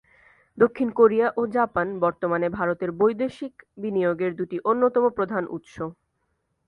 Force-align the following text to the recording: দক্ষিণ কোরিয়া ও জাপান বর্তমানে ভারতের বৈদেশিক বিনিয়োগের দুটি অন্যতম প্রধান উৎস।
দক্ষিণ 0.57 0.87
কোরিয়া 0.91 1.27
ও 1.35 1.51
জাপান 1.55 1.87
বর্তমানে 2.03 2.47
ভারতের 2.51 2.89
বৈদেশিক 2.99 3.53
বিনিয়োগের 3.77 4.31
দুটি 4.39 4.57
অন্যতম 4.65 5.03
প্রধান 5.17 5.43
উৎস। 5.55 5.75